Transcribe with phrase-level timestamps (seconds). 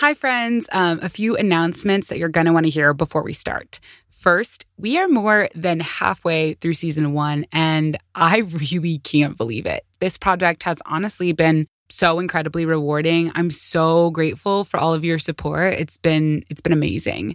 [0.00, 0.68] Hi, friends.
[0.72, 3.80] Um, a few announcements that you're going to want to hear before we start.
[4.10, 8.38] First, we are more than halfway through season one, and I
[8.70, 9.86] really can't believe it.
[9.98, 13.32] This project has honestly been so incredibly rewarding.
[13.34, 15.72] I'm so grateful for all of your support.
[15.72, 17.34] It's been it's been amazing.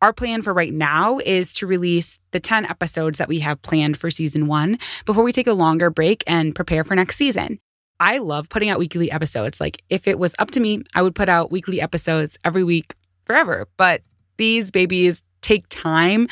[0.00, 3.96] Our plan for right now is to release the 10 episodes that we have planned
[3.96, 7.58] for season 1 before we take a longer break and prepare for next season.
[8.00, 9.60] I love putting out weekly episodes.
[9.60, 12.94] Like, if it was up to me, I would put out weekly episodes every week
[13.24, 13.68] forever.
[13.76, 14.02] But
[14.36, 16.28] these babies take time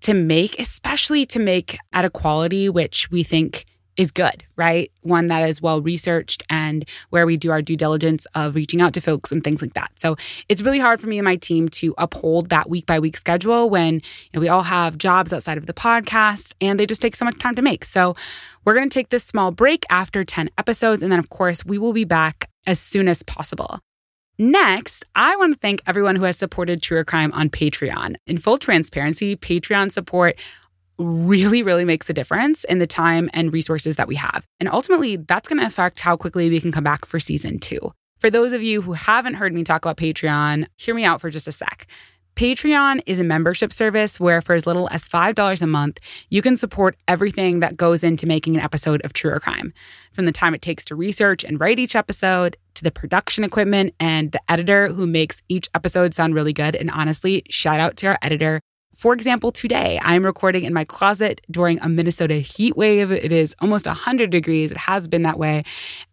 [0.00, 4.90] to make, especially to make at a quality which we think is good, right?
[5.02, 8.92] One that is well researched and where we do our due diligence of reaching out
[8.94, 9.92] to folks and things like that.
[9.96, 10.16] So
[10.48, 13.70] it's really hard for me and my team to uphold that week by week schedule
[13.70, 14.00] when you
[14.34, 17.38] know, we all have jobs outside of the podcast and they just take so much
[17.38, 17.84] time to make.
[17.84, 18.16] So
[18.64, 21.02] we're going to take this small break after 10 episodes.
[21.02, 23.80] And then, of course, we will be back as soon as possible.
[24.38, 28.16] Next, I want to thank everyone who has supported Truer Crime on Patreon.
[28.26, 30.36] In full transparency, Patreon support
[30.98, 34.44] really, really makes a difference in the time and resources that we have.
[34.58, 37.92] And ultimately, that's going to affect how quickly we can come back for season two.
[38.18, 41.30] For those of you who haven't heard me talk about Patreon, hear me out for
[41.30, 41.86] just a sec.
[42.36, 46.56] Patreon is a membership service where, for as little as $5 a month, you can
[46.56, 49.72] support everything that goes into making an episode of Truer Crime.
[50.12, 53.94] From the time it takes to research and write each episode, to the production equipment
[54.00, 56.74] and the editor who makes each episode sound really good.
[56.74, 58.60] And honestly, shout out to our editor.
[58.96, 63.12] For example, today I'm recording in my closet during a Minnesota heat wave.
[63.12, 64.72] It is almost 100 degrees.
[64.72, 65.62] It has been that way.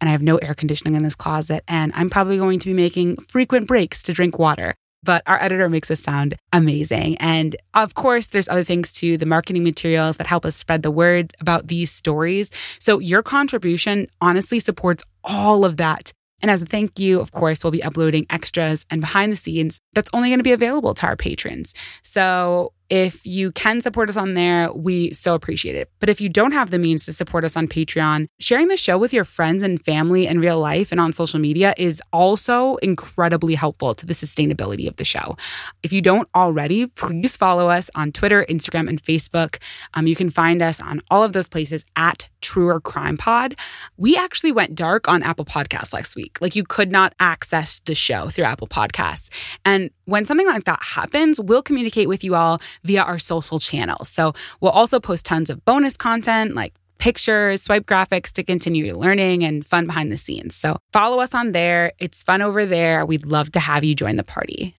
[0.00, 1.64] And I have no air conditioning in this closet.
[1.66, 5.68] And I'm probably going to be making frequent breaks to drink water but our editor
[5.68, 7.16] makes us sound amazing.
[7.18, 10.90] And of course, there's other things too the marketing materials that help us spread the
[10.90, 12.50] word about these stories.
[12.78, 16.12] So your contribution honestly supports all of that.
[16.40, 19.78] And as a thank you, of course, we'll be uploading extras and behind the scenes
[19.92, 21.72] that's only going to be available to our patrons.
[22.02, 25.90] So if you can support us on there, we so appreciate it.
[25.98, 28.98] But if you don't have the means to support us on Patreon, sharing the show
[28.98, 33.54] with your friends and family in real life and on social media is also incredibly
[33.54, 35.38] helpful to the sustainability of the show.
[35.82, 39.56] If you don't already, please follow us on Twitter, Instagram, and Facebook.
[39.94, 43.54] Um, you can find us on all of those places at Truer Crime Pod.
[43.96, 46.36] We actually went dark on Apple Podcasts last week.
[46.42, 49.30] Like you could not access the show through Apple Podcasts.
[49.64, 54.08] And when something like that happens, we'll communicate with you all via our social channels.
[54.08, 58.96] So we'll also post tons of bonus content like pictures, swipe graphics to continue your
[58.96, 60.54] learning and fun behind the scenes.
[60.54, 61.92] So follow us on there.
[61.98, 63.04] It's fun over there.
[63.04, 64.76] We'd love to have you join the party.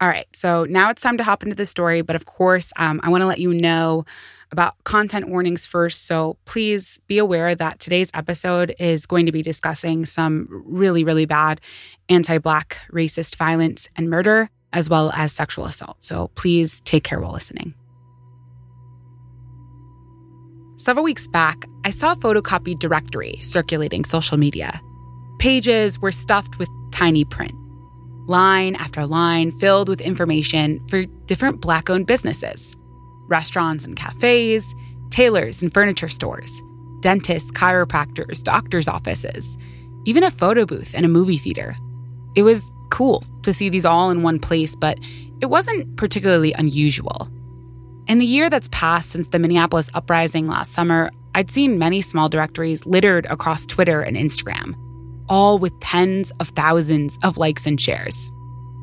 [0.00, 2.02] All right, so now it's time to hop into the story.
[2.02, 4.04] But of course, um, I want to let you know
[4.52, 6.06] about content warnings first.
[6.06, 11.26] So please be aware that today's episode is going to be discussing some really, really
[11.26, 11.60] bad
[12.08, 15.96] anti Black racist violence and murder as well as sexual assault.
[16.00, 17.74] So please take care while listening.
[20.76, 24.78] Several weeks back, I saw a photocopied directory circulating social media.
[25.38, 27.54] Pages were stuffed with tiny print,
[28.28, 32.76] line after line filled with information for different Black owned businesses
[33.28, 34.72] restaurants and cafes,
[35.10, 36.62] tailors and furniture stores,
[37.00, 39.58] dentists, chiropractors, doctors' offices,
[40.04, 41.74] even a photo booth and a movie theater.
[42.36, 44.98] It was cool to see these all in one place, but
[45.40, 47.28] it wasn't particularly unusual.
[48.06, 52.28] In the year that's passed since the Minneapolis uprising last summer, I'd seen many small
[52.28, 54.74] directories littered across Twitter and Instagram,
[55.28, 58.30] all with tens of thousands of likes and shares.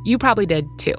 [0.03, 0.95] You probably did too.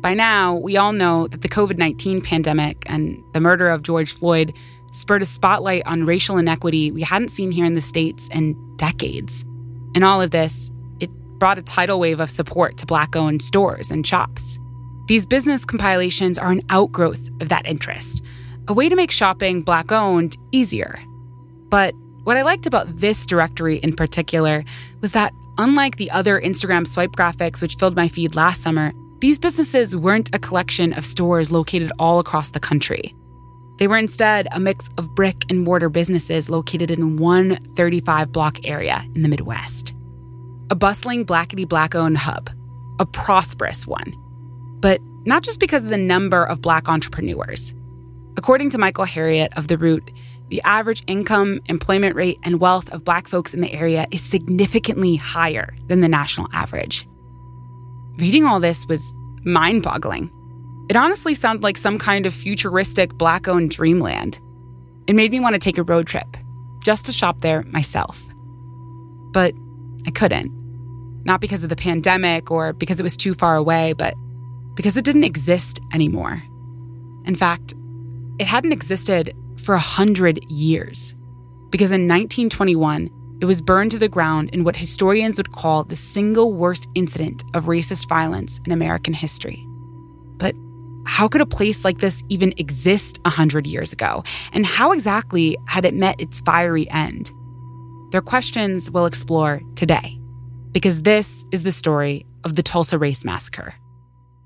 [0.00, 4.12] By now, we all know that the COVID 19 pandemic and the murder of George
[4.12, 4.54] Floyd
[4.92, 9.44] spurred a spotlight on racial inequity we hadn't seen here in the States in decades.
[9.94, 10.70] And all of this
[11.38, 14.58] brought a tidal wave of support to Black owned stores and shops.
[15.06, 18.22] These business compilations are an outgrowth of that interest,
[18.68, 21.00] a way to make shopping Black owned easier.
[21.70, 21.94] But
[22.24, 24.64] what I liked about this directory in particular
[25.00, 29.38] was that, unlike the other Instagram swipe graphics which filled my feed last summer, these
[29.38, 33.14] businesses weren't a collection of stores located all across the country.
[33.78, 38.58] They were instead a mix of brick and mortar businesses located in one 35 block
[38.64, 39.94] area in the Midwest
[40.70, 42.50] a bustling blackety black owned hub,
[43.00, 44.14] a prosperous one.
[44.80, 47.72] But not just because of the number of black entrepreneurs.
[48.36, 50.10] According to Michael Harriot of The Root,
[50.48, 55.16] the average income, employment rate, and wealth of black folks in the area is significantly
[55.16, 57.06] higher than the national average.
[58.16, 60.30] Reading all this was mind boggling.
[60.88, 64.40] It honestly sounded like some kind of futuristic black owned dreamland.
[65.06, 66.36] It made me want to take a road trip,
[66.82, 68.24] just to shop there myself.
[69.32, 69.54] But
[70.06, 70.57] I couldn't.
[71.24, 74.14] Not because of the pandemic or because it was too far away, but
[74.74, 76.42] because it didn't exist anymore.
[77.24, 77.74] In fact,
[78.38, 81.14] it hadn't existed for a hundred years.
[81.70, 83.10] Because in 1921,
[83.40, 87.42] it was burned to the ground in what historians would call the single worst incident
[87.54, 89.64] of racist violence in American history.
[90.38, 90.54] But
[91.06, 94.24] how could a place like this even exist 100 years ago?
[94.52, 97.32] And how exactly had it met its fiery end?
[98.10, 100.17] They're questions we'll explore today,
[100.72, 103.74] because this is the story of the Tulsa Race Massacre.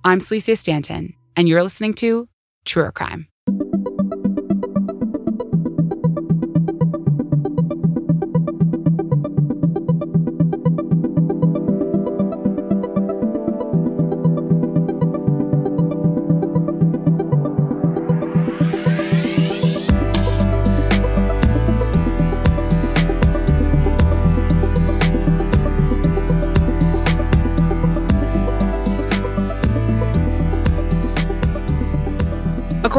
[0.04, 2.28] I'm Celicia Stanton, and you're listening to
[2.64, 3.28] Truer Crime.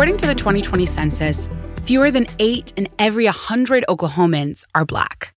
[0.03, 1.50] According to the 2020 census,
[1.83, 5.33] fewer than eight in every 100 Oklahomans are black.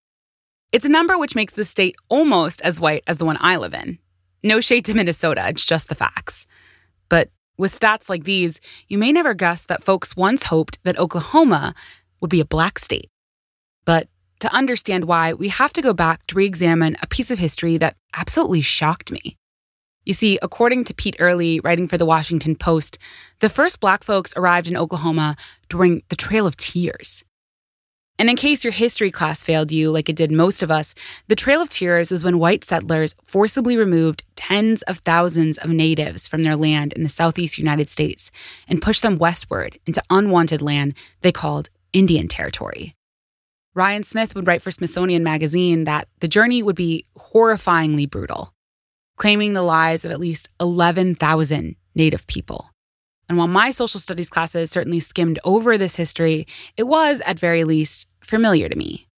[0.72, 3.74] It's a number which makes the state almost as white as the one I live
[3.74, 4.00] in.
[4.42, 6.48] No shade to Minnesota, it's just the facts.
[7.08, 11.72] But with stats like these, you may never guess that folks once hoped that Oklahoma
[12.20, 13.08] would be a black state.
[13.84, 14.08] But
[14.40, 17.76] to understand why, we have to go back to re examine a piece of history
[17.76, 19.36] that absolutely shocked me.
[20.06, 22.96] You see, according to Pete Earley, writing for the Washington Post,
[23.40, 25.34] the first black folks arrived in Oklahoma
[25.68, 27.24] during the Trail of Tears.
[28.16, 30.94] And in case your history class failed you, like it did most of us,
[31.26, 36.28] the Trail of Tears was when white settlers forcibly removed tens of thousands of natives
[36.28, 38.30] from their land in the southeast United States
[38.68, 42.94] and pushed them westward into unwanted land they called Indian Territory.
[43.74, 48.52] Ryan Smith would write for Smithsonian Magazine that the journey would be horrifyingly brutal
[49.16, 52.70] claiming the lives of at least 11,000 Native people.
[53.28, 56.46] And while my social studies classes certainly skimmed over this history,
[56.76, 59.08] it was, at very least, familiar to me.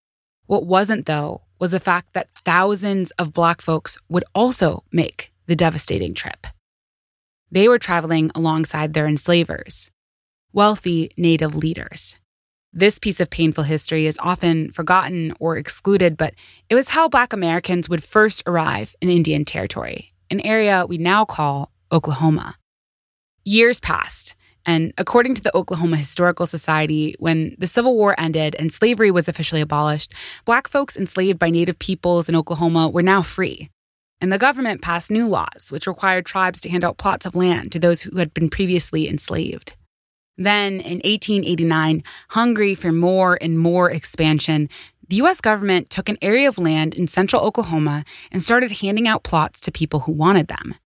[0.46, 5.56] What wasn't, though, was the fact that thousands of Black folks would also make the
[5.56, 6.46] devastating trip.
[7.50, 9.90] They were traveling alongside their enslavers,
[10.52, 12.16] wealthy Native leaders.
[12.72, 16.34] This piece of painful history is often forgotten or excluded, but
[16.68, 21.24] it was how Black Americans would first arrive in Indian Territory, an area we now
[21.24, 22.56] call Oklahoma.
[23.42, 24.36] Years passed,
[24.66, 29.28] and according to the Oklahoma Historical Society, when the Civil War ended and slavery was
[29.28, 30.12] officially abolished,
[30.44, 33.70] Black folks enslaved by Native peoples in Oklahoma were now free.
[34.20, 37.72] And the government passed new laws, which required tribes to hand out plots of land
[37.72, 39.74] to those who had been previously enslaved.
[40.38, 44.68] Then in 1889, hungry for more and more expansion,
[45.08, 49.24] the US government took an area of land in central Oklahoma and started handing out
[49.24, 50.76] plots to people who wanted them.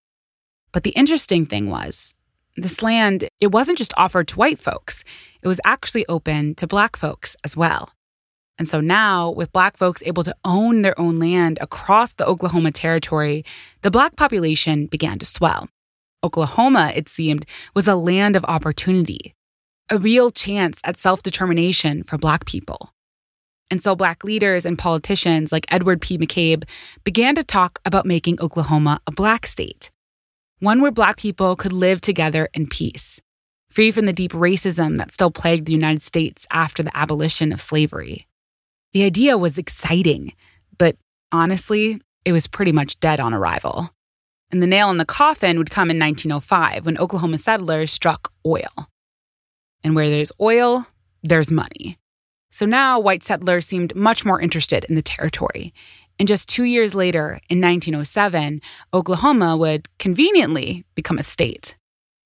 [0.72, 2.14] But the interesting thing was,
[2.56, 5.04] this land, it wasn't just offered to white folks,
[5.42, 7.90] it was actually open to black folks as well.
[8.58, 12.72] And so now, with black folks able to own their own land across the Oklahoma
[12.72, 13.44] Territory,
[13.82, 15.68] the black population began to swell.
[16.24, 17.44] Oklahoma, it seemed,
[17.74, 19.34] was a land of opportunity
[19.90, 22.92] a real chance at self determination for Black people.
[23.70, 26.18] And so Black leaders and politicians like Edward P.
[26.18, 26.64] McCabe
[27.04, 29.90] began to talk about making Oklahoma a Black state,
[30.58, 33.20] one where Black people could live together in peace,
[33.70, 37.62] free from the deep racism that still plagued the United States after the abolition of
[37.62, 38.26] slavery.
[38.92, 40.34] The idea was exciting,
[40.76, 40.96] but
[41.32, 43.90] honestly, it was pretty much dead on arrival.
[44.50, 48.91] And the nail in the coffin would come in 1905 when Oklahoma settlers struck oil.
[49.84, 50.86] And where there's oil,
[51.22, 51.98] there's money.
[52.50, 55.72] So now white settlers seemed much more interested in the territory.
[56.18, 58.60] And just two years later, in 1907,
[58.92, 61.76] Oklahoma would conveniently become a state.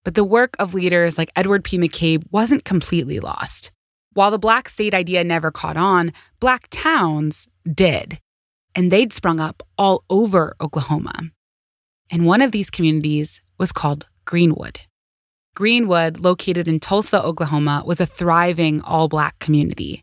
[0.04, 1.78] But the work of leaders like Edward P.
[1.78, 3.70] McCabe wasn't completely lost.
[4.12, 8.18] While the black state idea never caught on, black towns did.
[8.74, 11.30] And they'd sprung up all over Oklahoma.
[12.10, 14.80] And one of these communities was called Greenwood.
[15.56, 20.02] Greenwood, located in Tulsa, Oklahoma, was a thriving all black community,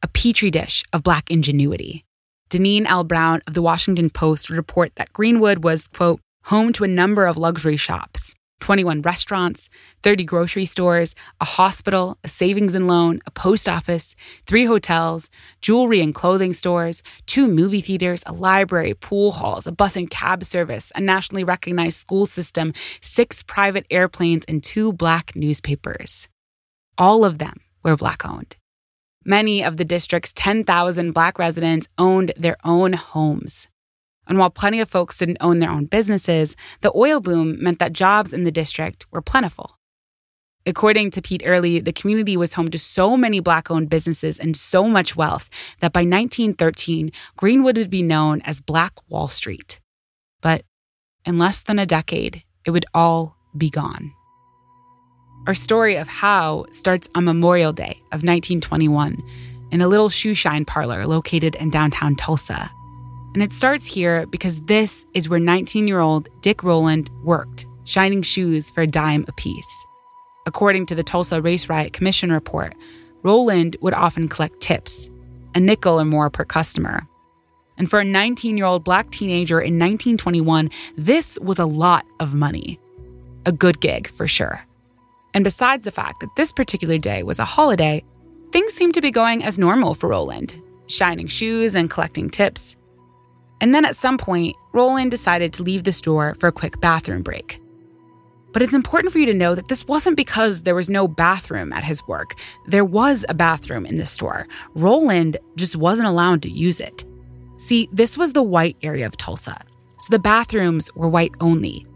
[0.00, 2.04] a petri dish of black ingenuity.
[2.50, 3.02] Deneen L.
[3.02, 7.26] Brown of the Washington Post would report that Greenwood was, quote, home to a number
[7.26, 9.68] of luxury shops, 21 restaurants,
[10.04, 14.14] 30 grocery stores, a hospital, a savings and loan, a post office,
[14.46, 15.28] three hotels,
[15.60, 20.44] jewelry and clothing stores, two movie theaters, a library, pool halls, a bus and cab
[20.44, 26.28] service, a nationally recognized school system, six private airplanes, and two black newspapers.
[26.96, 28.54] All of them were black owned.
[29.24, 33.66] Many of the district's 10,000 black residents owned their own homes.
[34.26, 37.92] And while plenty of folks didn't own their own businesses, the oil boom meant that
[37.92, 39.78] jobs in the district were plentiful.
[40.64, 44.56] According to Pete Earley, the community was home to so many Black owned businesses and
[44.56, 45.50] so much wealth
[45.80, 49.80] that by 1913, Greenwood would be known as Black Wall Street.
[50.40, 50.62] But
[51.24, 54.12] in less than a decade, it would all be gone.
[55.48, 59.20] Our story of how starts on Memorial Day of 1921
[59.72, 62.70] in a little shoe shine parlor located in downtown Tulsa.
[63.34, 68.22] And it starts here because this is where 19 year old Dick Rowland worked, shining
[68.22, 69.86] shoes for a dime apiece.
[70.46, 72.74] According to the Tulsa Race Riot Commission report,
[73.22, 75.08] Rowland would often collect tips,
[75.54, 77.06] a nickel or more per customer.
[77.78, 82.34] And for a 19 year old black teenager in 1921, this was a lot of
[82.34, 82.78] money.
[83.46, 84.62] A good gig, for sure.
[85.34, 88.04] And besides the fact that this particular day was a holiday,
[88.52, 92.76] things seemed to be going as normal for Rowland shining shoes and collecting tips.
[93.62, 97.22] And then at some point, Rowland decided to leave the store for a quick bathroom
[97.22, 97.60] break.
[98.52, 101.72] But it's important for you to know that this wasn't because there was no bathroom
[101.72, 102.34] at his work.
[102.66, 104.48] There was a bathroom in the store.
[104.74, 107.04] Rowland just wasn't allowed to use it.
[107.56, 109.56] See, this was the white area of Tulsa,
[110.00, 111.86] so the bathrooms were white only.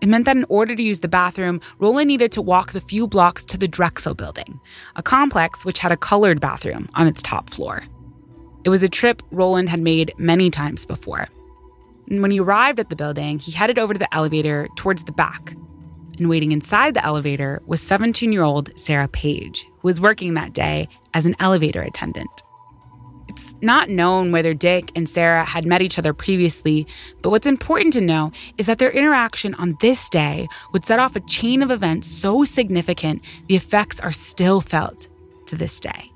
[0.00, 3.06] It meant that in order to use the bathroom, Rowland needed to walk the few
[3.06, 4.60] blocks to the Drexel building,
[4.96, 7.84] a complex which had a colored bathroom on its top floor.
[8.66, 11.28] It was a trip Rowland had made many times before.
[12.10, 15.12] And when he arrived at the building, he headed over to the elevator towards the
[15.12, 15.54] back,
[16.18, 20.52] and waiting inside the elevator was 17 year old Sarah Page, who was working that
[20.52, 22.28] day as an elevator attendant.
[23.28, 26.88] It's not known whether Dick and Sarah had met each other previously,
[27.22, 31.14] but what's important to know is that their interaction on this day would set off
[31.14, 35.06] a chain of events so significant the effects are still felt
[35.46, 36.10] to this day.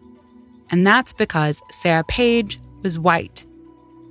[0.71, 3.45] And that's because Sarah Page was white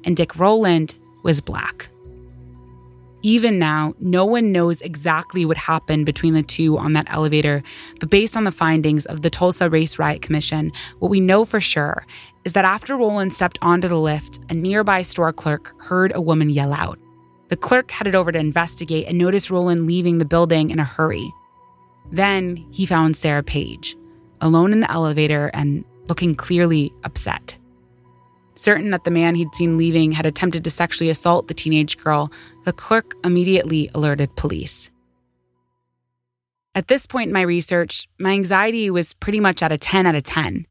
[0.03, 1.89] and Dick Rowland was black.
[3.21, 7.61] Even now, no one knows exactly what happened between the two on that elevator,
[7.99, 11.59] but based on the findings of the Tulsa Race Riot Commission, what we know for
[11.59, 12.05] sure
[12.45, 16.49] is that after Rowland stepped onto the lift, a nearby store clerk heard a woman
[16.49, 16.97] yell out.
[17.49, 21.33] The clerk headed over to investigate and noticed Rowland leaving the building in a hurry.
[22.11, 23.97] Then he found Sarah Page,
[24.39, 27.57] alone in the elevator and looking clearly upset.
[28.55, 32.31] Certain that the man he'd seen leaving had attempted to sexually assault the teenage girl,
[32.65, 34.91] the clerk immediately alerted police.
[36.75, 40.15] At this point in my research, my anxiety was pretty much at a 10 out
[40.15, 40.65] of 10.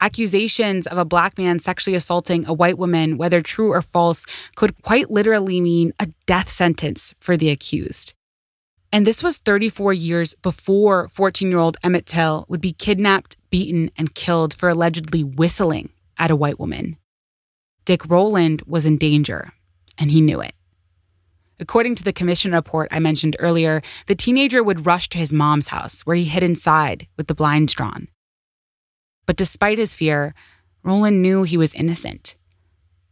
[0.00, 4.24] Accusations of a black man sexually assaulting a white woman, whether true or false,
[4.56, 8.14] could quite literally mean a death sentence for the accused.
[8.92, 13.90] And this was 34 years before 14 year old Emmett Till would be kidnapped, beaten,
[13.96, 16.96] and killed for allegedly whistling at a white woman.
[17.84, 19.52] Dick Rowland was in danger,
[19.98, 20.54] and he knew it.
[21.58, 25.68] According to the commission report I mentioned earlier, the teenager would rush to his mom's
[25.68, 28.08] house, where he hid inside with the blinds drawn.
[29.26, 30.34] But despite his fear,
[30.82, 32.36] Rowland knew he was innocent.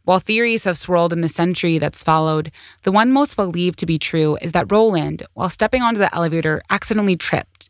[0.03, 3.99] While theories have swirled in the century that's followed, the one most believed to be
[3.99, 7.68] true is that Rowland, while stepping onto the elevator, accidentally tripped,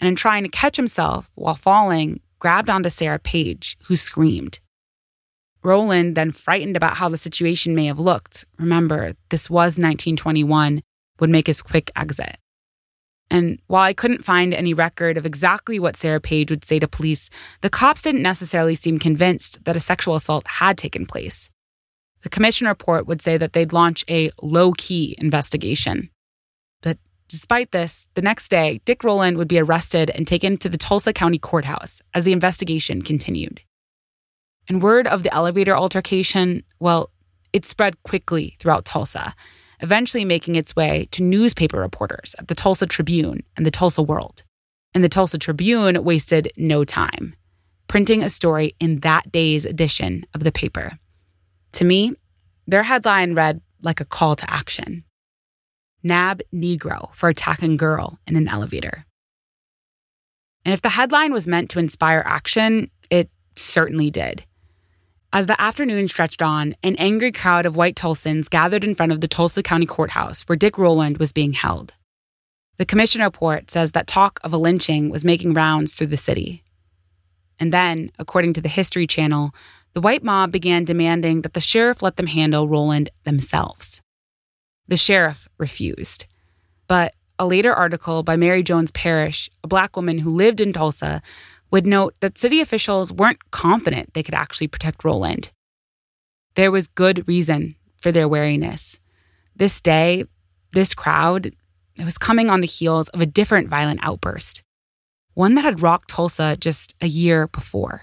[0.00, 4.60] and in trying to catch himself while falling, grabbed onto Sarah Page, who screamed.
[5.62, 10.82] Rowland, then frightened about how the situation may have looked, remember, this was 1921,
[11.20, 12.36] would make his quick exit.
[13.30, 16.86] And while I couldn't find any record of exactly what Sarah Page would say to
[16.86, 17.30] police,
[17.62, 21.48] the cops didn't necessarily seem convinced that a sexual assault had taken place.
[22.22, 26.10] The commission report would say that they'd launch a low key investigation.
[26.82, 30.78] But despite this, the next day, Dick Rowland would be arrested and taken to the
[30.78, 33.60] Tulsa County Courthouse as the investigation continued.
[34.68, 37.10] And word of the elevator altercation, well,
[37.52, 39.34] it spread quickly throughout Tulsa,
[39.80, 44.44] eventually making its way to newspaper reporters at the Tulsa Tribune and the Tulsa World.
[44.94, 47.34] And the Tulsa Tribune wasted no time,
[47.88, 50.98] printing a story in that day's edition of the paper.
[51.72, 52.14] To me,
[52.66, 55.04] their headline read like a call to action
[56.04, 59.06] Nab Negro for attacking girl in an elevator.
[60.64, 64.44] And if the headline was meant to inspire action, it certainly did.
[65.32, 69.20] As the afternoon stretched on, an angry crowd of white Tulsans gathered in front of
[69.20, 71.94] the Tulsa County Courthouse where Dick Rowland was being held.
[72.76, 76.62] The commission report says that talk of a lynching was making rounds through the city.
[77.58, 79.54] And then, according to the History Channel,
[79.92, 84.02] the white mob began demanding that the sheriff let them handle Rowland themselves.
[84.88, 86.26] The sheriff refused.
[86.88, 91.22] But a later article by Mary Jones Parrish, a black woman who lived in Tulsa,
[91.70, 95.50] would note that city officials weren't confident they could actually protect Rowland.
[96.54, 99.00] There was good reason for their wariness.
[99.56, 100.24] This day,
[100.72, 101.46] this crowd,
[101.96, 104.62] it was coming on the heels of a different violent outburst,
[105.32, 108.02] one that had rocked Tulsa just a year before.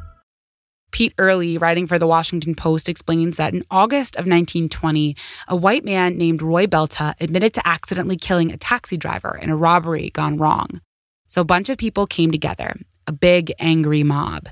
[0.91, 5.15] Pete Earley, writing for the Washington Post, explains that in August of 1920,
[5.47, 9.55] a white man named Roy Belton admitted to accidentally killing a taxi driver in a
[9.55, 10.81] robbery gone wrong.
[11.27, 12.75] So a bunch of people came together,
[13.07, 14.49] a big, angry mob.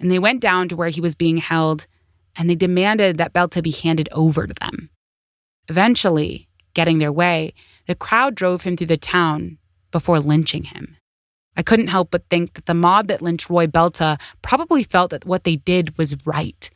[0.00, 1.86] And they went down to where he was being held
[2.36, 4.90] and they demanded that Belton be handed over to them.
[5.68, 7.52] Eventually, getting their way,
[7.86, 9.58] the crowd drove him through the town
[9.90, 10.96] before lynching him.
[11.58, 15.26] I couldn't help but think that the mob that lynched Roy Belton probably felt that
[15.26, 16.70] what they did was right.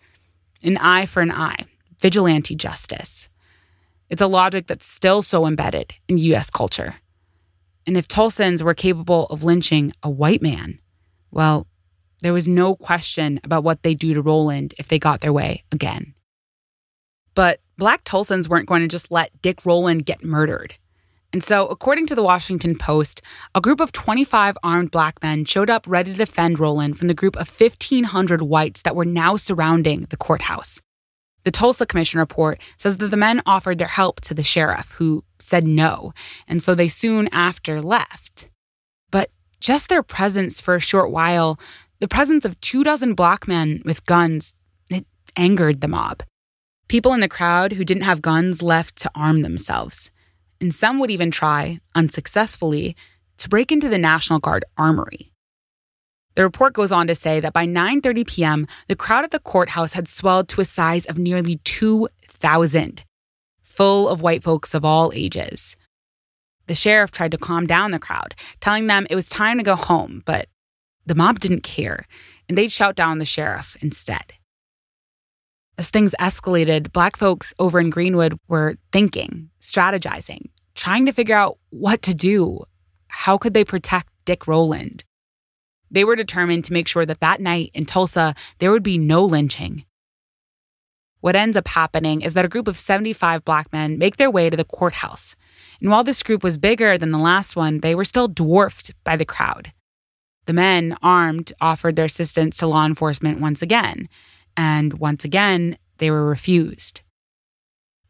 [0.65, 1.67] An eye for an eye,
[2.01, 3.31] vigilante justice.
[4.11, 6.97] It's a logic that's still so embedded in US culture.
[7.87, 10.81] And if Tulsans were capable of lynching a white man,
[11.31, 11.69] well,
[12.21, 15.63] there was no question about what they'd do to Rowland if they got their way
[15.71, 16.15] again.
[17.35, 20.75] But black Tulsans weren't going to just let Dick Rowland get murdered.
[21.33, 23.23] And so, according to the Washington Post,
[23.55, 27.15] a group of 25 armed black men showed up ready to defend Rowland from the
[27.15, 30.83] group of 1,500 whites that were now surrounding the courthouse.
[31.45, 35.25] The Tulsa Commission report says that the men offered their help to the sheriff, who
[35.39, 36.13] said no,
[36.47, 38.51] and so they soon after left.
[39.11, 41.59] But just their presence for a short while,
[41.99, 44.55] the presence of two dozen black men with guns,
[44.91, 46.23] it angered the mob.
[46.89, 50.11] People in the crowd who didn't have guns left to arm themselves
[50.63, 52.97] and some would even try, unsuccessfully,
[53.37, 55.33] to break into the National Guard armory.
[56.35, 59.93] The report goes on to say that by 9:30 p.m., the crowd at the courthouse
[59.93, 63.05] had swelled to a size of nearly 2,000,
[63.63, 65.77] full of white folks of all ages.
[66.69, 69.75] The sheriff tried to calm down the crowd, telling them it was time to go
[69.75, 70.47] home, but
[71.05, 72.07] the mob didn't care,
[72.49, 74.33] and they'd shout down the sheriff instead.
[75.77, 81.59] As things escalated, Black folks over in Greenwood were thinking, strategizing, trying to figure out
[81.71, 82.65] what to do.
[83.09, 85.05] How could they protect Dick Rowland?
[85.91, 89.25] They were determined to make sure that that night in Tulsa, there would be no
[89.25, 89.85] lynching.
[91.21, 94.51] What ends up happening is that a group of 75 black men make their way
[94.51, 95.37] to the courthouse.
[95.81, 99.15] And while this group was bigger than the last one, they were still dwarfed by
[99.17, 99.73] the crowd.
[100.47, 104.09] The men, armed, offered their assistance to law enforcement once again.
[104.57, 107.03] And once again, they were refused.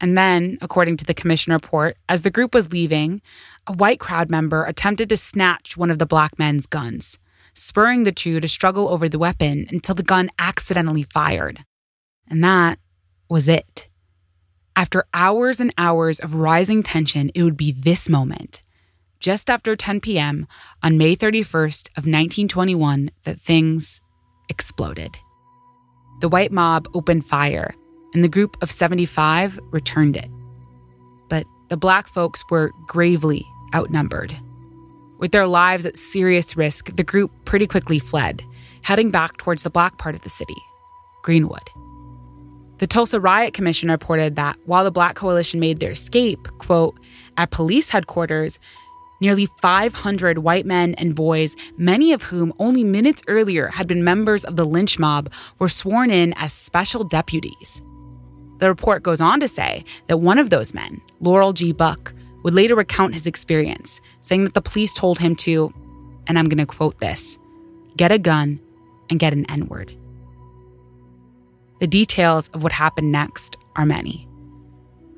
[0.02, 3.22] And then, according to the commission report, as the group was leaving,
[3.68, 7.20] a white crowd member attempted to snatch one of the black men's guns,
[7.54, 11.64] spurring the two to struggle over the weapon until the gun accidentally fired.
[12.28, 12.80] And that
[13.30, 13.88] was it.
[14.74, 18.60] After hours and hours of rising tension, it would be this moment,
[19.20, 20.48] just after 10 p.m.
[20.82, 24.00] on May 31st of 1921, that things
[24.48, 25.16] exploded.
[26.20, 27.74] The white mob opened fire,
[28.14, 30.30] and the group of 75 returned it.
[31.28, 34.34] But the black folks were gravely outnumbered.
[35.18, 38.42] With their lives at serious risk, the group pretty quickly fled,
[38.82, 40.56] heading back towards the black part of the city,
[41.22, 41.70] Greenwood.
[42.78, 46.98] The Tulsa Riot Commission reported that while the Black Coalition made their escape, quote,
[47.36, 48.58] at police headquarters,
[49.20, 54.44] nearly 500 white men and boys, many of whom only minutes earlier had been members
[54.44, 57.80] of the lynch mob, were sworn in as special deputies.
[58.62, 61.72] The report goes on to say that one of those men, Laurel G.
[61.72, 65.74] Buck, would later recount his experience, saying that the police told him to,
[66.28, 67.40] and I'm going to quote this
[67.96, 68.60] get a gun
[69.10, 69.92] and get an N word.
[71.80, 74.28] The details of what happened next are many.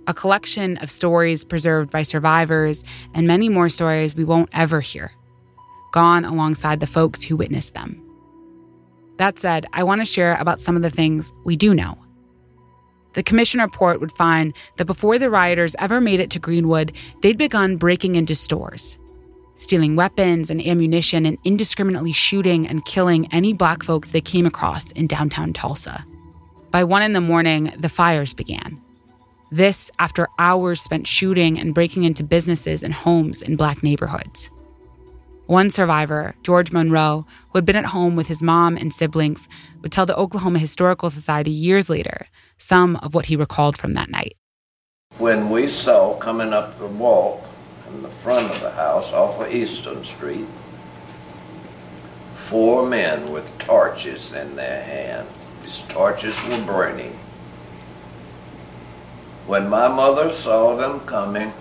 [0.06, 5.12] A collection of stories preserved by survivors, and many more stories we won't ever hear,
[5.92, 8.02] gone alongside the folks who witnessed them.
[9.18, 12.03] That said, I want to share about some of the things we do know
[13.14, 17.38] the commission report would find that before the rioters ever made it to Greenwood, they'd
[17.38, 18.98] begun breaking into stores,
[19.56, 24.92] stealing weapons and ammunition, and indiscriminately shooting and killing any black folks they came across
[24.92, 26.04] in downtown Tulsa.
[26.70, 28.80] By one in the morning, the fires began.
[29.52, 34.50] This after hours spent shooting and breaking into businesses and homes in black neighborhoods.
[35.46, 39.46] One survivor, George Monroe, who had been at home with his mom and siblings,
[39.82, 42.26] would tell the Oklahoma Historical Society years later
[42.64, 44.36] some of what he recalled from that night.
[45.18, 47.44] When we saw coming up the walk
[47.88, 50.46] in the front of the house off of Eastern Street,
[52.34, 55.30] four men with torches in their hands.
[55.62, 57.12] These torches were burning.
[59.46, 61.52] When my mother saw them coming,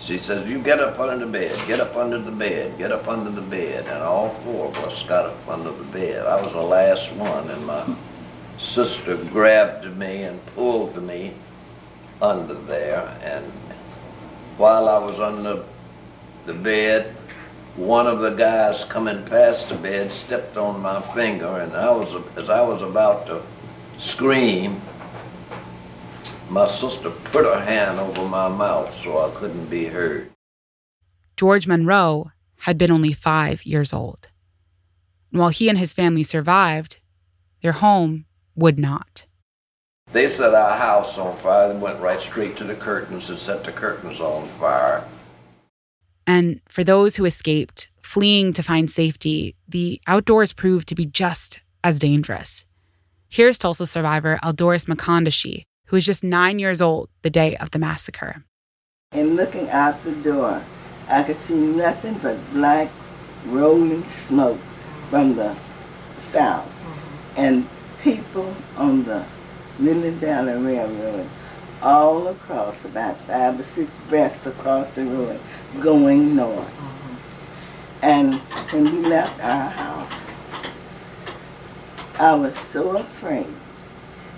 [0.00, 3.06] she says, You get up under the bed, get up under the bed, get up
[3.06, 3.86] under the bed.
[3.86, 6.26] And all four of us got up under the bed.
[6.26, 7.84] I was the last one, in my
[8.64, 11.34] sister grabbed me and pulled me
[12.20, 13.16] under there.
[13.22, 13.44] And
[14.56, 15.64] while I was under
[16.46, 17.14] the bed,
[17.76, 22.14] one of the guys coming past the bed stepped on my finger, and I was
[22.36, 23.42] as I was about to
[23.98, 24.80] scream,
[26.48, 30.30] my sister put her hand over my mouth so I couldn't be heard.
[31.36, 34.28] George Monroe had been only five years old.
[35.32, 37.00] And while he and his family survived,
[37.60, 39.26] their home would not.
[40.12, 43.64] They set our house on fire and went right straight to the curtains and set
[43.64, 45.04] the curtains on fire.
[46.26, 51.60] And for those who escaped, fleeing to find safety, the outdoors proved to be just
[51.82, 52.64] as dangerous.
[53.28, 57.78] Here's Tulsa survivor Eldoris McCondichie, who was just nine years old the day of the
[57.78, 58.44] massacre.
[59.12, 60.62] And looking out the door,
[61.08, 62.90] I could see nothing but black
[63.46, 64.60] rolling smoke
[65.10, 65.54] from the
[66.18, 66.70] south.
[67.36, 67.66] And
[68.04, 69.24] people on the
[69.78, 71.26] Midland Valley Railroad
[71.82, 75.40] all across, about five or six breaths across the road,
[75.80, 76.68] going north.
[76.68, 78.04] Mm-hmm.
[78.04, 78.34] And
[78.72, 80.26] when we left our house,
[82.18, 83.46] I was so afraid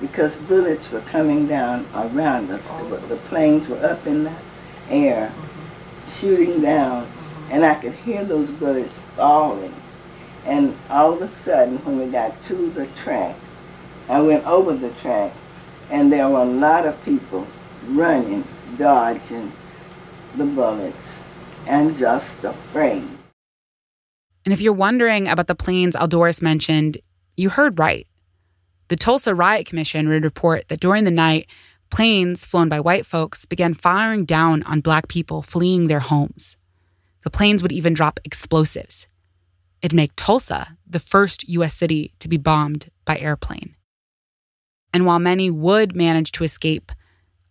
[0.00, 2.68] because bullets were coming down around us.
[2.70, 2.88] Oh.
[2.88, 4.32] The, the planes were up in the
[4.88, 6.08] air, mm-hmm.
[6.08, 7.52] shooting down, mm-hmm.
[7.52, 9.74] and I could hear those bullets falling.
[10.44, 13.34] And all of a sudden, when we got to the track,
[14.08, 15.32] I went over the track,
[15.90, 17.46] and there were a lot of people
[17.88, 18.44] running,
[18.78, 19.52] dodging
[20.36, 21.24] the bullets,
[21.66, 23.08] and just afraid.
[24.44, 26.98] And if you're wondering about the planes Eldoris mentioned,
[27.36, 28.06] you heard right.
[28.88, 31.48] The Tulsa Riot Commission would report that during the night,
[31.90, 36.56] planes flown by white folks began firing down on black people fleeing their homes.
[37.24, 39.08] The planes would even drop explosives.
[39.82, 41.74] It'd make Tulsa the first U.S.
[41.74, 43.75] city to be bombed by airplane.
[44.96, 46.90] And while many would manage to escape,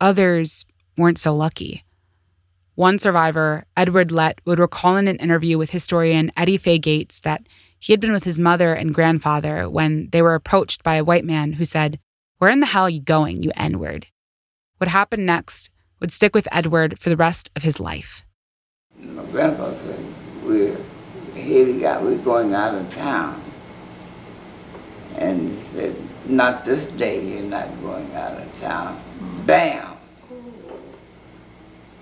[0.01, 0.65] others
[0.97, 1.85] weren't so lucky.
[2.73, 7.45] One survivor, Edward Lett, would recall in an interview with historian Eddie Faye Gates that
[7.77, 11.23] he had been with his mother and grandfather when they were approached by a white
[11.23, 11.99] man who said,
[12.39, 14.07] Where in the hell are you going, you N word?
[14.79, 18.25] What happened next would stick with Edward for the rest of his life.
[18.99, 20.03] My grandfather said,
[20.41, 20.77] We're
[21.35, 23.39] heading out, we're going out of town.
[25.15, 25.95] And he said,
[26.27, 28.99] Not this day, you're not going out of town.
[29.45, 29.95] Bam!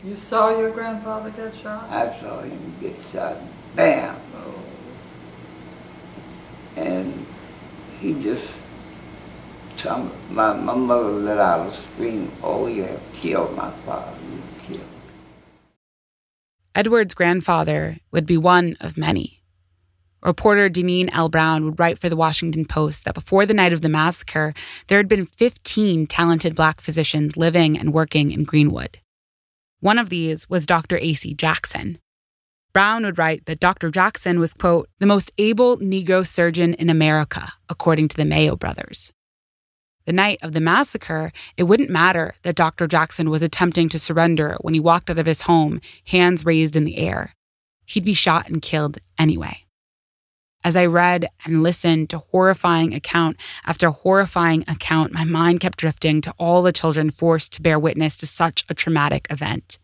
[0.03, 1.89] You saw your grandfather get shot?
[1.89, 3.37] I saw him get shot.
[3.75, 4.15] Bam!
[6.75, 7.25] And
[7.99, 8.53] he just,
[9.77, 14.41] told my, my mother let out a scream, oh, you have killed my father, you
[14.65, 14.87] killed.
[16.73, 19.42] Edward's grandfather would be one of many.
[20.23, 21.27] Reporter Deneen L.
[21.27, 24.53] Brown would write for the Washington Post that before the night of the massacre,
[24.87, 28.99] there had been 15 talented black physicians living and working in Greenwood.
[29.81, 30.97] One of these was Dr.
[30.97, 31.33] A.C.
[31.33, 31.99] Jackson.
[32.73, 33.91] Brown would write that Dr.
[33.91, 39.11] Jackson was, quote, the most able Negro surgeon in America, according to the Mayo brothers.
[40.05, 42.87] The night of the massacre, it wouldn't matter that Dr.
[42.87, 46.85] Jackson was attempting to surrender when he walked out of his home, hands raised in
[46.85, 47.33] the air.
[47.85, 49.62] He'd be shot and killed anyway.
[50.63, 56.21] As I read and listened to horrifying account after horrifying account, my mind kept drifting
[56.21, 59.77] to all the children forced to bear witness to such a traumatic event.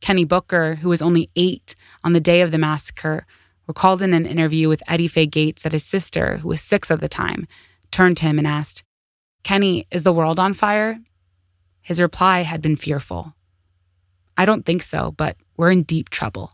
[0.00, 3.26] Kenny Booker, who was only eight on the day of the massacre,
[3.66, 7.00] recalled in an interview with Eddie Faye Gates that his sister, who was six at
[7.00, 7.46] the time,
[7.90, 8.82] turned to him and asked,
[9.42, 11.00] Kenny, is the world on fire?
[11.80, 13.34] His reply had been fearful.
[14.36, 16.52] I don't think so, but we're in deep trouble.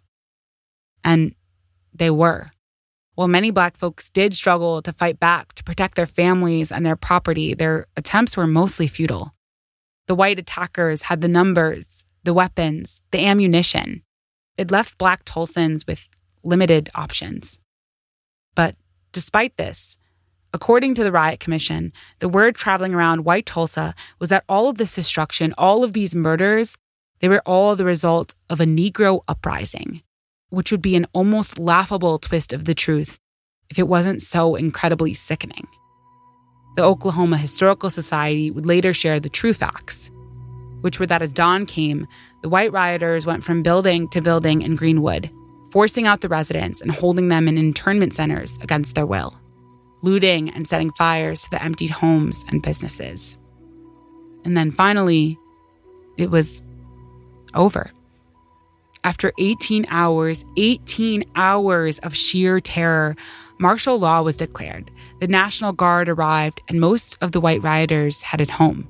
[1.05, 1.35] And
[1.95, 2.53] they were.
[3.19, 6.95] While many black folks did struggle to fight back to protect their families and their
[6.95, 9.35] property, their attempts were mostly futile.
[10.07, 14.05] The white attackers had the numbers, the weapons, the ammunition.
[14.57, 16.09] It left black Tulsans with
[16.45, 17.59] limited options.
[18.55, 18.77] But
[19.11, 19.97] despite this,
[20.55, 24.79] according to the Riot Commission, the word traveling around white Tulsa was that all of
[24.79, 26.77] this destruction, all of these murders,
[27.19, 30.03] they were all the result of a Negro uprising.
[30.51, 33.19] Which would be an almost laughable twist of the truth
[33.71, 35.67] if it wasn't so incredibly sickening.
[36.77, 40.11] The Oklahoma Historical Society would later share the true facts,
[40.81, 42.07] which were that as dawn came,
[42.43, 45.31] the white rioters went from building to building in Greenwood,
[45.73, 49.39] forcing out the residents and holding them in internment centers against their will,
[50.03, 53.37] looting and setting fires to the emptied homes and businesses.
[54.45, 55.37] And then finally,
[56.17, 56.63] it was
[57.55, 57.91] over.
[59.09, 63.17] After 18 hours, 18 hours of sheer terror,
[63.59, 64.91] martial law was declared.
[65.19, 68.87] The National Guard arrived, and most of the white rioters headed home.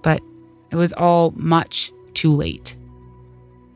[0.00, 0.22] But
[0.70, 2.74] it was all much too late.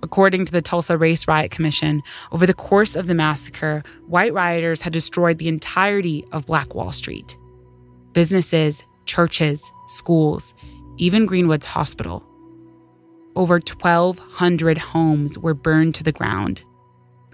[0.02, 4.80] According to the Tulsa Race Riot Commission, over the course of the massacre, white rioters
[4.80, 7.36] had destroyed the entirety of Black Wall Street
[8.14, 10.54] businesses, churches, schools,
[10.96, 12.24] even Greenwood's hospital.
[13.36, 16.64] Over 1,200 homes were burned to the ground,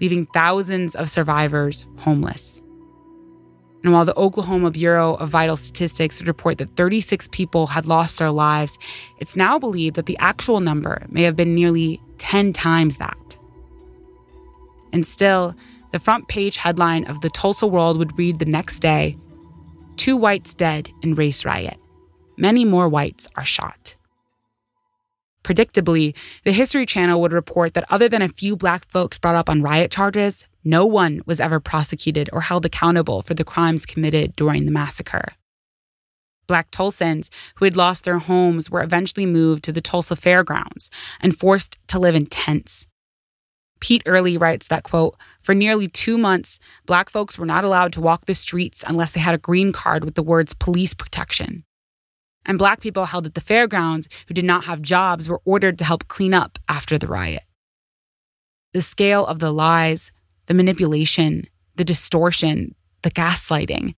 [0.01, 2.61] leaving thousands of survivors homeless.
[3.83, 8.19] And while the Oklahoma Bureau of Vital Statistics would report that 36 people had lost
[8.19, 8.77] their lives,
[9.19, 13.37] it's now believed that the actual number may have been nearly 10 times that.
[14.93, 15.55] And still,
[15.91, 19.17] the front page headline of the Tulsa World would read the next day
[19.95, 21.77] Two whites dead in race riot.
[22.35, 23.82] Many more whites are shot.
[25.43, 29.49] Predictably, the History Channel would report that other than a few black folks brought up
[29.49, 34.35] on riot charges, no one was ever prosecuted or held accountable for the crimes committed
[34.35, 35.25] during the massacre.
[36.47, 40.89] Black Tulsans who had lost their homes were eventually moved to the Tulsa Fairgrounds
[41.21, 42.87] and forced to live in tents.
[43.79, 48.01] Pete Earley writes that, quote, for nearly two months, black folks were not allowed to
[48.01, 51.63] walk the streets unless they had a green card with the words police protection.
[52.45, 55.85] And black people held at the fairgrounds who did not have jobs were ordered to
[55.85, 57.43] help clean up after the riot.
[58.73, 60.11] The scale of the lies,
[60.47, 63.93] the manipulation, the distortion, the gaslighting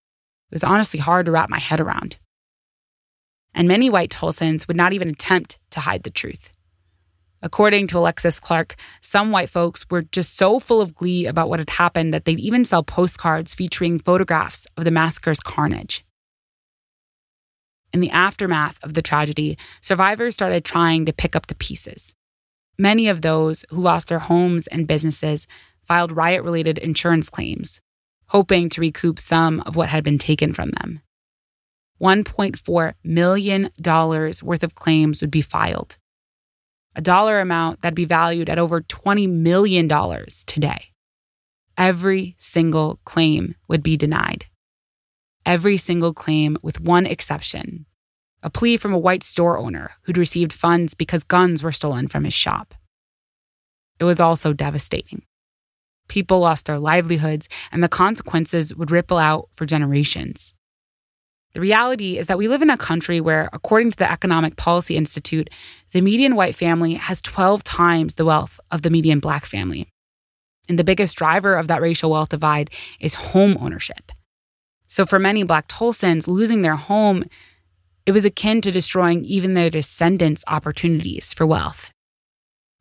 [0.51, 2.17] it was honestly hard to wrap my head around.
[3.53, 6.51] And many white Tulsans would not even attempt to hide the truth.
[7.41, 11.59] According to Alexis Clark, some white folks were just so full of glee about what
[11.59, 16.04] had happened that they'd even sell postcards featuring photographs of the massacre's carnage.
[17.95, 22.13] In the aftermath of the tragedy, survivors started trying to pick up the pieces.
[22.77, 25.47] Many of those who lost their homes and businesses
[25.81, 27.79] filed riot related insurance claims,
[28.27, 30.99] hoping to recoup some of what had been taken from them.
[32.01, 33.69] $1.4 million
[34.43, 35.97] worth of claims would be filed,
[36.97, 39.87] a dollar amount that'd be valued at over $20 million
[40.45, 40.91] today.
[41.77, 44.47] Every single claim would be denied.
[45.45, 47.85] Every single claim, with one exception
[48.41, 52.25] a plea from a white store owner who'd received funds because guns were stolen from
[52.25, 52.75] his shop.
[53.99, 55.23] It was also devastating.
[56.07, 60.53] People lost their livelihoods, and the consequences would ripple out for generations.
[61.53, 64.95] The reality is that we live in a country where, according to the Economic Policy
[64.95, 65.49] Institute,
[65.91, 69.87] the median white family has 12 times the wealth of the median black family.
[70.69, 74.11] And the biggest driver of that racial wealth divide is home ownership.
[74.87, 77.23] So, for many black Tulsans, losing their home,
[78.05, 81.91] it was akin to destroying even their descendants' opportunities for wealth.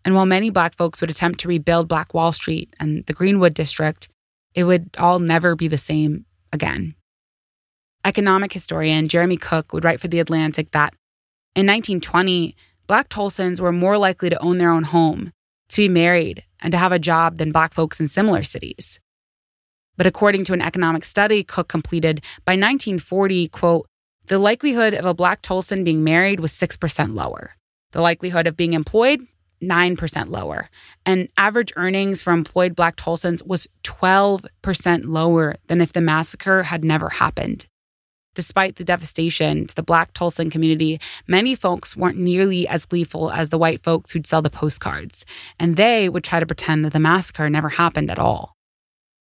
[0.05, 3.55] And while many black folks would attempt to rebuild Black Wall Street and the Greenwood
[3.55, 4.09] District,
[4.55, 6.95] it would all never be the same again.
[8.05, 10.93] Economic historian Jeremy Cook would write for The Atlantic that
[11.57, 12.55] in 1920,
[12.87, 15.33] Black Tulsans were more likely to own their own home,
[15.71, 19.01] to be married, and to have a job than Black folks in similar cities.
[19.97, 23.87] But according to an economic study Cook completed, by 1940, quote,
[24.27, 27.55] the likelihood of a Black Tulsan being married was 6% lower.
[27.93, 29.21] The likelihood of being employed,
[29.63, 30.69] 9% lower.
[31.05, 36.85] And average earnings for employed Black Tulsans was 12% lower than if the massacre had
[36.85, 37.67] never happened.
[38.35, 43.51] Despite the devastation to the Black Tulsan community, many folks weren't nearly as gleeful as
[43.51, 45.25] the white folks who'd sell the postcards,
[45.61, 48.54] and they would try to pretend that the massacre never happened at all.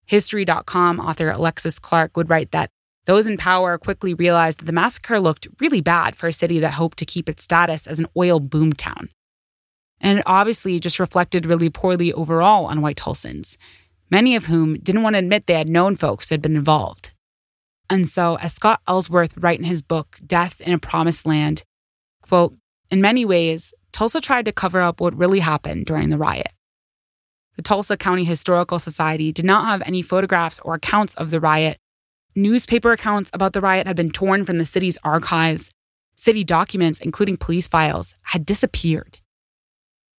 [0.06, 2.70] History.com author Alexis Clark would write that
[3.06, 6.74] those in power quickly realized that the massacre looked really bad for a city that
[6.74, 9.10] hoped to keep its status as an oil boomtown.
[10.00, 13.58] And it obviously just reflected really poorly overall on white Tulsans,
[14.10, 17.14] many of whom didn't want to admit they had known folks who had been involved.
[17.90, 21.64] And so, as Scott Ellsworth writes in his book, Death in a Promised Land,
[22.22, 22.56] quote,
[22.90, 26.52] in many ways, Tulsa tried to cover up what really happened during the riot.
[27.56, 31.78] The Tulsa County Historical Society did not have any photographs or accounts of the riot.
[32.36, 35.70] Newspaper accounts about the riot had been torn from the city's archives.
[36.16, 39.20] City documents, including police files, had disappeared.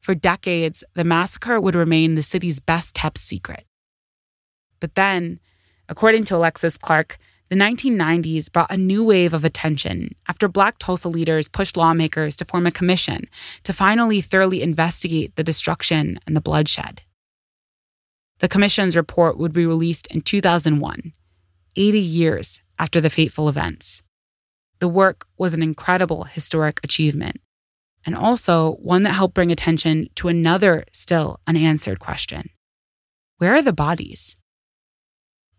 [0.01, 3.65] For decades, the massacre would remain the city's best kept secret.
[4.79, 5.41] But then,
[5.89, 7.19] according to Alexis Clark,
[7.49, 12.45] the 1990s brought a new wave of attention after Black Tulsa leaders pushed lawmakers to
[12.45, 13.25] form a commission
[13.65, 17.03] to finally thoroughly investigate the destruction and the bloodshed.
[18.41, 21.13] The commission's report would be released in 2001,
[21.77, 24.03] 80 years after the fateful events.
[24.81, 27.41] The work was an incredible historic achievement,
[28.05, 32.51] and also one that helped bring attention to another still unanswered question
[33.39, 34.37] Where are the bodies?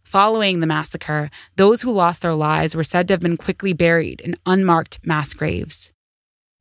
[0.04, 4.22] Following the massacre, those who lost their lives were said to have been quickly buried
[4.22, 5.92] in unmarked mass graves.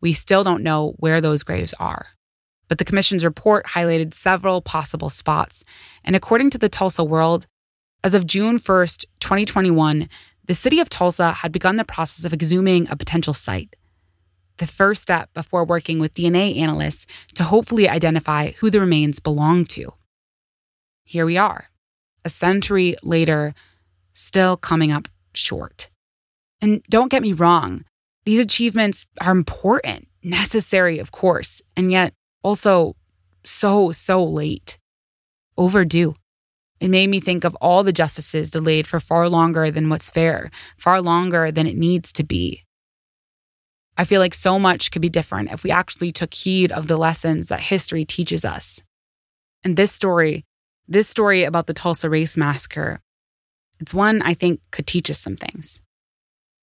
[0.01, 2.07] We still don't know where those graves are.
[2.69, 5.65] But the Commission's report highlighted several possible spots.
[6.05, 7.47] And according to the Tulsa World,
[8.03, 10.09] as of June 1st, 2021,
[10.47, 13.77] the city of Tulsa had begun the process of exhuming a potential site.
[14.59, 19.65] The first step before working with DNA analysts to hopefully identify who the remains belong
[19.67, 19.95] to.
[21.05, 21.71] Here we are
[22.25, 23.55] a century later,
[24.13, 25.91] still coming up short.
[26.61, 27.85] And don't get me wrong,
[28.25, 32.95] these achievements are important, necessary, of course, and yet also
[33.45, 34.79] so, so late.
[35.57, 36.15] Overdue.
[36.81, 40.51] It made me think of all the justices delayed for far longer than what's fair,
[40.77, 42.65] far longer than it needs to be.
[43.97, 46.97] I feel like so much could be different if we actually took heed of the
[46.97, 48.83] lessons that history teaches us.
[49.63, 50.45] And this story
[50.87, 53.01] this story about the Tulsa Race Massacre,
[53.81, 55.81] it's one I think could teach us some things.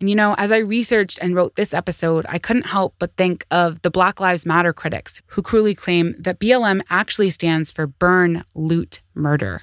[0.01, 3.45] And you know, as I researched and wrote this episode, I couldn't help but think
[3.51, 8.43] of the Black Lives Matter critics who cruelly claim that BLM actually stands for burn,
[8.55, 9.61] loot, murder.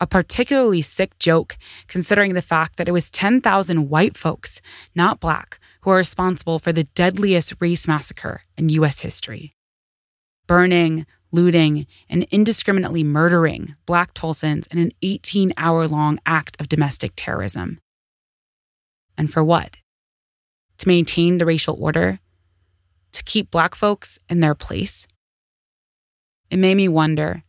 [0.00, 4.60] A particularly sick joke, considering the fact that it was 10,000 white folks,
[4.94, 9.00] not black, who are responsible for the deadliest race massacre in U.S.
[9.00, 9.54] history.
[10.46, 17.14] Burning, looting, and indiscriminately murdering Black Tulsans in an 18 hour long act of domestic
[17.16, 17.81] terrorism.
[19.22, 19.76] And for what?
[20.78, 22.18] To maintain the racial order?
[23.12, 25.06] To keep Black folks in their place?
[26.50, 27.44] It made me wonder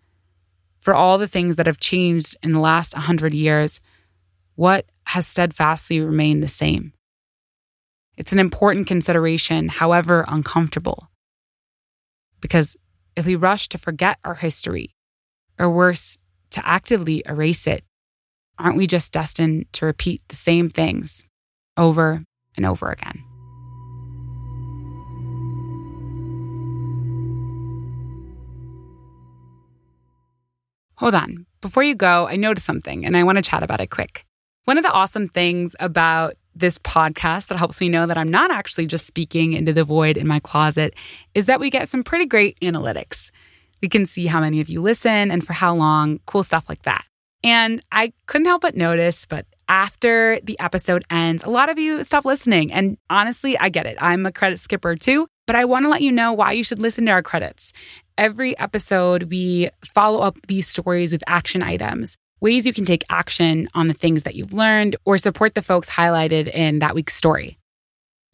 [0.80, 3.82] for all the things that have changed in the last 100 years,
[4.54, 6.94] what has steadfastly remained the same?
[8.18, 11.10] It's an important consideration, however uncomfortable.
[12.40, 12.78] Because
[13.16, 14.94] if we rush to forget our history,
[15.58, 16.20] or worse,
[16.52, 17.84] to actively erase it,
[18.60, 21.24] aren't we just destined to repeat the same things
[21.78, 22.20] over
[22.56, 23.24] and over again?
[30.98, 31.46] Hold on.
[31.62, 34.26] Before you go, I noticed something and I want to chat about it quick.
[34.66, 38.52] One of the awesome things about this podcast that helps me know that I'm not
[38.52, 40.94] actually just speaking into the void in my closet
[41.34, 43.32] is that we get some pretty great analytics.
[43.82, 46.84] We can see how many of you listen and for how long, cool stuff like
[46.84, 47.04] that.
[47.44, 52.04] And I couldn't help but notice, but after the episode ends, a lot of you
[52.04, 52.72] stop listening.
[52.72, 53.98] And honestly, I get it.
[54.00, 56.80] I'm a credit skipper too, but I want to let you know why you should
[56.80, 57.74] listen to our credits.
[58.18, 63.70] Every episode, we follow up these stories with action items ways you can take action
[63.74, 67.58] on the things that you've learned or support the folks highlighted in that week's story.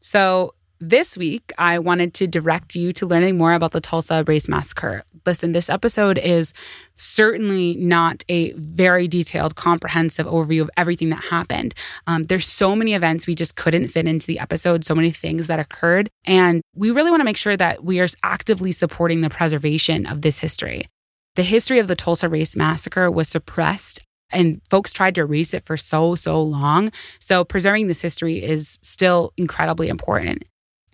[0.02, 4.48] So, this week, I wanted to direct you to learning more about the Tulsa Race
[4.48, 5.04] Massacre.
[5.26, 6.54] Listen, this episode is
[6.96, 11.74] certainly not a very detailed, comprehensive overview of everything that happened.
[12.08, 15.48] Um, there's so many events we just couldn't fit into the episode, so many things
[15.48, 16.10] that occurred.
[16.26, 20.22] And we really want to make sure that we are actively supporting the preservation of
[20.22, 20.88] this history.
[21.36, 25.66] The history of the Tulsa Race Massacre was suppressed and folks tried to erase it
[25.66, 26.92] for so, so long.
[27.20, 30.44] So preserving this history is still incredibly important.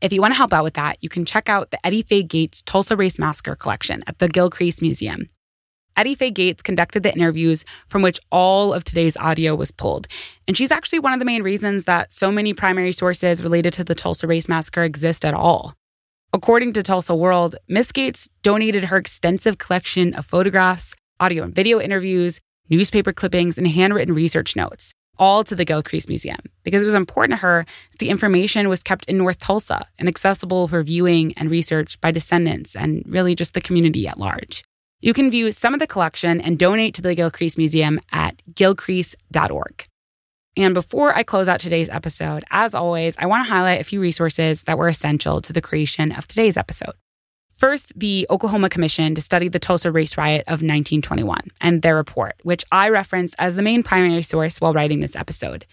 [0.01, 2.23] If you want to help out with that, you can check out the Eddie Faye
[2.23, 5.29] Gates Tulsa Race Massacre collection at the Gilcrease Museum.
[5.97, 10.07] Eddie Faye Gates conducted the interviews from which all of today's audio was pulled.
[10.47, 13.85] And she's actually one of the main reasons that so many primary sources related to
[13.85, 15.73] the Tulsa Race Massacre exist at all.
[16.33, 21.79] According to Tulsa World, Miss Gates donated her extensive collection of photographs, audio and video
[21.79, 26.93] interviews, newspaper clippings, and handwritten research notes, all to the Gilcrease Museum, because it was
[26.93, 31.33] important to her that the information was kept in North Tulsa and accessible for viewing
[31.37, 34.63] and research by descendants and really just the community at large.
[35.01, 39.85] You can view some of the collection and donate to the Gilcrease Museum at gilcrease.org.
[40.57, 43.99] And before I close out today's episode, as always, I want to highlight a few
[43.99, 46.93] resources that were essential to the creation of today's episode.
[47.55, 52.35] First, the Oklahoma Commission to study the Tulsa race riot of 1921 and their report,
[52.43, 55.65] which I reference as the main primary source while writing this episode.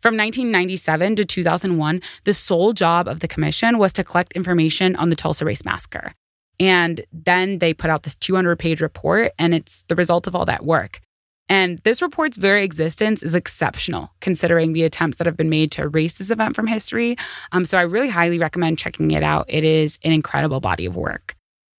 [0.00, 5.10] From 1997 to 2001, the sole job of the commission was to collect information on
[5.10, 6.14] the Tulsa Race Massacre.
[6.58, 10.46] And then they put out this 200 page report, and it's the result of all
[10.46, 11.02] that work.
[11.48, 15.82] And this report's very existence is exceptional considering the attempts that have been made to
[15.82, 17.16] erase this event from history.
[17.52, 19.46] Um, so I really highly recommend checking it out.
[19.48, 21.36] It is an incredible body of work.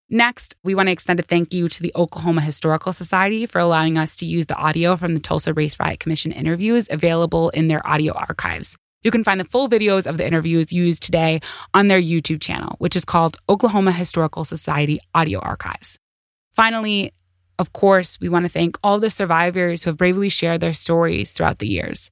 [0.10, 3.98] Next, we want to extend a thank you to the Oklahoma Historical Society for allowing
[3.98, 7.86] us to use the audio from the Tulsa Race Riot Commission interviews available in their
[7.86, 8.78] audio archives.
[9.04, 11.42] You can find the full videos of the interviews used today
[11.74, 16.00] on their YouTube channel, which is called Oklahoma Historical Society Audio Archives.
[16.56, 17.12] Finally,
[17.60, 21.34] of course, we want to thank all the survivors who have bravely shared their stories
[21.34, 22.12] throughout the years.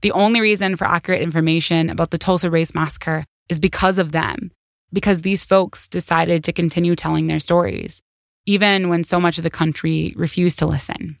[0.00, 4.50] The only reason for accurate information about the Tulsa Race Massacre is because of them,
[4.92, 8.00] because these folks decided to continue telling their stories,
[8.46, 11.18] even when so much of the country refused to listen.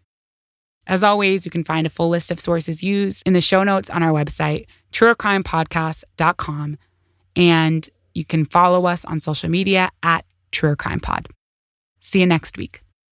[0.86, 3.90] As always, you can find a full list of sources used in the show notes
[3.90, 6.78] on our website, truercrimepodcast.com,
[7.36, 11.26] and you can follow us on social media at truercrimepod.
[12.00, 12.80] See you next week.